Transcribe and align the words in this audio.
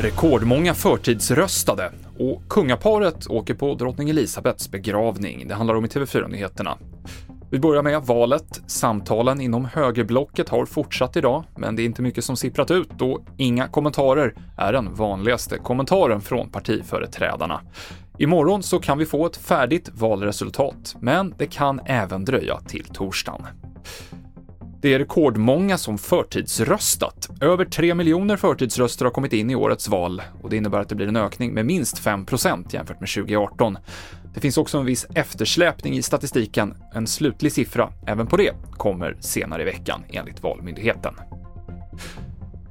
Rekordmånga 0.00 0.74
förtidsröstade 0.74 1.92
och 2.18 2.42
kungaparet 2.48 3.26
åker 3.26 3.54
på 3.54 3.74
drottning 3.74 4.10
Elisabeths 4.10 4.70
begravning. 4.70 5.48
Det 5.48 5.54
handlar 5.54 5.74
om 5.74 5.84
i 5.84 5.88
TV4-nyheterna. 5.88 6.78
Vi 7.50 7.58
börjar 7.58 7.82
med 7.82 8.02
valet. 8.02 8.60
Samtalen 8.66 9.40
inom 9.40 9.64
högerblocket 9.64 10.48
har 10.48 10.66
fortsatt 10.66 11.16
idag, 11.16 11.44
men 11.56 11.76
det 11.76 11.82
är 11.82 11.84
inte 11.84 12.02
mycket 12.02 12.24
som 12.24 12.36
sipprat 12.36 12.70
ut 12.70 13.02
och 13.02 13.20
inga 13.36 13.68
kommentarer 13.68 14.34
är 14.56 14.72
den 14.72 14.94
vanligaste 14.94 15.58
kommentaren 15.58 16.20
från 16.20 16.48
partiföreträdarna. 16.48 17.60
Imorgon 18.18 18.62
så 18.62 18.78
kan 18.78 18.98
vi 18.98 19.06
få 19.06 19.26
ett 19.26 19.36
färdigt 19.36 19.90
valresultat, 19.94 20.96
men 21.00 21.34
det 21.38 21.46
kan 21.46 21.80
även 21.84 22.24
dröja 22.24 22.60
till 22.60 22.84
torsdagen. 22.84 23.46
Det 24.82 24.94
är 24.94 24.98
rekordmånga 24.98 25.78
som 25.78 25.98
förtidsröstat. 25.98 27.28
Över 27.40 27.64
3 27.64 27.94
miljoner 27.94 28.36
förtidsröster 28.36 29.04
har 29.04 29.12
kommit 29.12 29.32
in 29.32 29.50
i 29.50 29.54
årets 29.54 29.88
val 29.88 30.22
och 30.42 30.50
det 30.50 30.56
innebär 30.56 30.80
att 30.80 30.88
det 30.88 30.94
blir 30.94 31.08
en 31.08 31.16
ökning 31.16 31.54
med 31.54 31.66
minst 31.66 32.02
5% 32.04 32.74
jämfört 32.74 33.00
med 33.00 33.08
2018. 33.08 33.78
Det 34.34 34.40
finns 34.40 34.58
också 34.58 34.78
en 34.78 34.84
viss 34.84 35.06
eftersläpning 35.14 35.94
i 35.94 36.02
statistiken. 36.02 36.74
En 36.94 37.06
slutlig 37.06 37.52
siffra 37.52 37.92
även 38.06 38.26
på 38.26 38.36
det 38.36 38.52
kommer 38.72 39.16
senare 39.20 39.62
i 39.62 39.64
veckan 39.64 40.04
enligt 40.08 40.42
Valmyndigheten. 40.42 41.14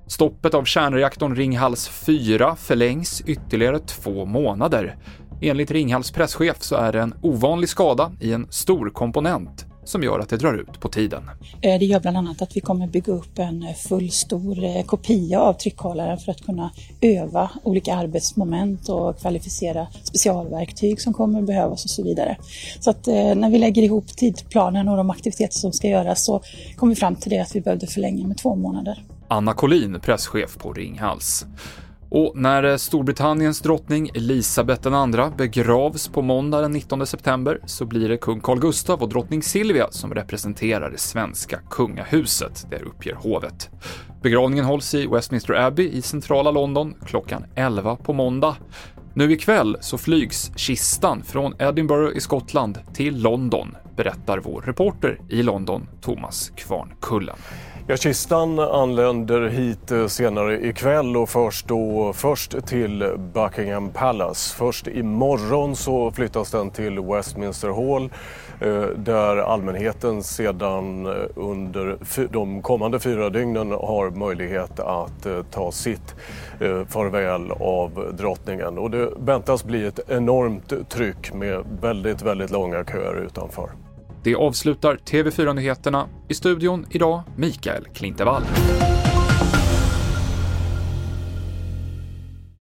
Stoppet 0.08 0.54
av 0.54 0.64
kärnreaktorn 0.64 1.36
Ringhals 1.36 1.88
4 1.88 2.56
förlängs 2.56 3.22
ytterligare 3.22 3.80
två 3.80 4.26
månader. 4.26 4.98
Enligt 5.42 5.72
Ringhals 5.72 6.12
presschef 6.12 6.58
så 6.60 6.76
är 6.76 6.94
det 6.94 7.02
en 7.02 7.14
ovanlig 7.22 7.70
skada 7.70 8.12
i 8.20 8.34
en 8.34 8.48
stor 8.52 8.90
komponent 8.90 9.69
som 9.90 10.04
gör 10.04 10.20
att 10.20 10.30
det 10.30 10.38
drar 10.38 10.54
ut 10.54 10.80
på 10.80 10.90
tiden. 10.90 11.24
Eh, 11.62 11.80
det 11.80 11.86
gör 11.86 12.00
bland 12.00 12.18
annat 12.18 12.42
att 12.42 12.58
vi 12.58 12.62
kommer 12.62 12.88
bygga 12.88 13.14
upp 13.14 13.40
en 13.40 13.66
fullstor 13.90 14.64
eh, 14.64 14.84
kopia 14.86 15.42
av 15.42 15.54
tryckhållaren 15.54 16.18
för 16.18 16.32
att 16.32 16.46
kunna 16.46 16.72
öva 17.02 17.50
olika 17.64 17.96
arbetsmoment 17.96 18.90
och 18.90 19.20
kvalificera 19.20 19.88
specialverktyg 20.04 21.02
som 21.02 21.14
kommer 21.14 21.42
behövas 21.42 21.84
och 21.84 21.90
så 21.90 22.04
vidare. 22.04 22.38
Så 22.80 22.90
att 22.90 23.08
eh, 23.08 23.14
när 23.36 23.50
vi 23.50 23.58
lägger 23.58 23.82
ihop 23.82 24.08
tidplanen 24.08 24.88
och 24.88 24.98
de 24.98 25.10
aktiviteter 25.10 25.60
som 25.60 25.74
ska 25.74 25.88
göras 25.88 26.26
så 26.26 26.42
kom 26.76 26.90
vi 26.90 26.96
fram 26.96 27.16
till 27.16 27.30
det 27.30 27.40
att 27.40 27.56
vi 27.56 27.62
behövde 27.62 27.88
förlänga 27.88 28.28
med 28.28 28.38
två 28.38 28.56
månader. 28.56 29.04
Anna 29.28 29.54
Collin, 29.54 30.00
presschef 30.00 30.58
på 30.58 30.74
Ringhals. 30.74 31.46
Och 32.12 32.32
när 32.36 32.64
eh, 32.64 32.76
Storbritanniens 32.76 33.62
drottning 33.62 34.10
Elisabeth 34.14 34.88
II 34.88 35.32
begravs 35.38 36.08
på 36.08 36.22
måndag 36.22 36.62
den 36.62 36.72
19 36.72 37.08
september 37.08 37.62
så 37.66 37.86
blir 37.86 38.10
det 38.10 38.18
kung 38.18 38.42
Carl 38.42 38.60
Gustaf 38.60 39.02
och 39.02 39.10
drottning 39.10 39.44
Silvia 39.44 39.88
som 39.92 40.14
representerar 40.14 40.90
det 40.90 40.98
svenska 40.98 41.60
kungahuset, 41.70 42.68
det 42.70 42.80
uppger 42.80 43.14
hovet. 43.14 43.70
Begravningen 44.22 44.66
hålls 44.66 44.94
i 44.94 45.08
Westminster 45.08 45.54
Abbey 45.54 45.90
i 45.90 46.02
centrala 46.02 46.52
London 46.52 46.96
klockan 47.06 47.46
11 47.56 47.96
på 47.96 48.14
måndag. 48.14 48.56
Nu 49.20 49.32
ikväll 49.32 49.78
så 49.80 49.98
flygs 49.98 50.52
kistan 50.56 51.24
från 51.24 51.54
Edinburgh 51.60 52.18
i 52.18 52.22
Skottland 52.22 52.80
till 52.94 53.22
London, 53.22 53.76
berättar 53.96 54.38
vår 54.38 54.62
reporter 54.62 55.20
i 55.30 55.44
London, 55.44 55.88
Thomas 56.02 56.50
Kvarnkullen. 56.56 57.36
Ja, 57.92 57.98
kistan 57.98 58.60
anländer 58.60 59.48
hit 59.48 59.92
eh, 59.92 60.08
senare 60.08 60.68
ikväll 60.68 61.18
och 61.18 61.30
förs 61.30 61.64
då 61.64 62.14
först 62.14 62.66
till 62.66 63.12
Buckingham 63.34 63.90
Palace. 63.90 64.56
Först 64.58 64.88
imorgon 64.88 65.76
så 65.76 66.12
flyttas 66.12 66.52
den 66.52 66.72
till 66.72 67.00
Westminster 67.00 67.70
Hall 67.70 68.10
eh, 68.60 68.90
där 68.98 69.38
allmänheten 69.38 70.24
sedan 70.24 71.06
eh, 71.06 71.14
under 71.36 71.98
de 72.32 72.62
kommande 72.62 73.00
fyra 73.00 73.30
dygnen 73.30 73.72
har 73.72 74.10
möjlighet 74.10 74.80
att 74.80 75.28
ta 75.52 75.72
sitt 75.72 76.16
farväl 76.88 77.52
av 77.52 78.16
drottningen. 78.18 78.78
Och 78.78 78.92
det 78.92 79.09
väntas 79.18 79.64
bli 79.64 79.86
ett 79.86 80.00
enormt 80.08 80.90
tryck 80.90 81.34
med 81.34 81.64
väldigt, 81.82 82.22
väldigt 82.22 82.52
långa 82.52 82.86
köer 82.86 83.26
utanför. 83.26 83.72
Det 84.24 84.36
avslutar 84.36 84.96
TV4-nyheterna. 84.96 86.08
I 86.28 86.34
studion 86.34 86.86
idag 86.90 87.22
Mikael 87.36 87.86
Klintevall. 87.94 88.44